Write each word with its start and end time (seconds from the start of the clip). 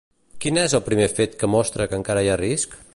Quin 0.45 0.57
és 0.61 0.73
el 0.79 0.83
primer 0.87 1.07
fet 1.19 1.37
que 1.43 1.51
mostra 1.57 1.89
que 1.91 1.99
encara 2.03 2.25
hi 2.29 2.33
ha 2.35 2.41
risc? 2.47 2.79